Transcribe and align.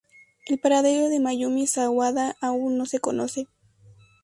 El 0.47 0.57
paradero 0.59 1.09
de 1.09 1.19
Mayumi 1.19 1.67
Sawada 1.67 2.35
aún 2.41 2.75
no 2.75 2.87
se 2.87 2.97
conoce... 2.99 3.45